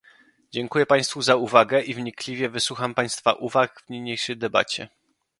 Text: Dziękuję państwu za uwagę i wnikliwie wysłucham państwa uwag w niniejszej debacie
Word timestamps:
Dziękuję 0.51 0.85
państwu 0.85 1.21
za 1.21 1.35
uwagę 1.35 1.81
i 1.81 1.93
wnikliwie 1.93 2.49
wysłucham 2.49 2.95
państwa 2.95 3.33
uwag 3.33 3.81
w 3.85 3.89
niniejszej 3.89 4.37
debacie 4.37 4.89